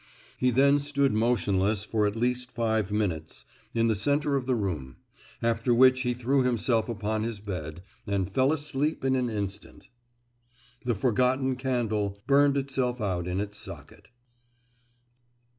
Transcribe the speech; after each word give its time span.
He 0.35 0.49
then 0.49 0.79
stood 0.79 1.13
motionless 1.13 1.85
for 1.85 2.07
at 2.07 2.15
least 2.15 2.51
five 2.51 2.91
minutes, 2.91 3.45
in 3.75 3.87
the 3.87 3.93
centre 3.93 4.35
of 4.35 4.47
the 4.47 4.55
room; 4.55 4.95
after 5.43 5.75
which 5.75 6.01
he 6.01 6.15
threw 6.15 6.41
himself 6.41 6.89
upon 6.89 7.21
his 7.21 7.39
bed, 7.39 7.83
and 8.07 8.33
fell 8.33 8.51
asleep 8.51 9.05
in 9.05 9.15
an 9.15 9.29
instant. 9.29 9.89
The 10.85 10.95
forgotten 10.95 11.55
candle 11.55 12.17
burned 12.25 12.57
itself 12.57 12.99
out 12.99 13.27
in 13.27 13.39
its 13.39 13.59
socket. 13.59 14.07